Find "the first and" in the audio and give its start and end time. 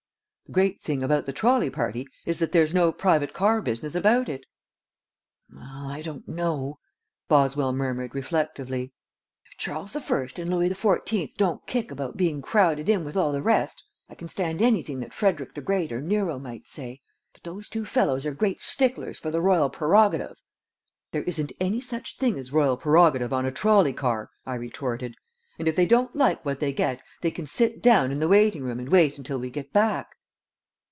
9.93-10.51